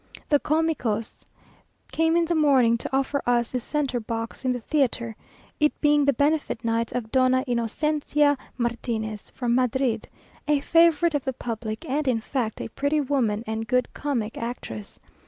The 0.29 0.39
Comicos 0.39 1.23
came 1.91 2.17
in 2.17 2.25
the 2.25 2.33
morning 2.33 2.75
to 2.79 2.89
offer 2.91 3.21
us 3.27 3.51
the 3.51 3.59
centre 3.59 3.99
box 3.99 4.43
in 4.43 4.51
the 4.51 4.59
theatre, 4.61 5.15
it 5.59 5.79
being 5.79 6.05
the 6.05 6.13
benefit 6.13 6.65
night 6.65 6.91
of 6.93 7.11
Donna 7.11 7.43
Inocencia 7.47 8.35
Martinez 8.57 9.29
from 9.29 9.53
Madrid, 9.53 10.07
a 10.47 10.59
favourite 10.59 11.13
of 11.13 11.23
the 11.23 11.33
public, 11.33 11.87
and, 11.87 12.07
in 12.07 12.19
fact, 12.19 12.59
a 12.61 12.69
pretty 12.69 12.99
woman 12.99 13.43
and 13.45 13.67
good 13.67 13.93
comic 13.93 14.39
actress. 14.39 14.99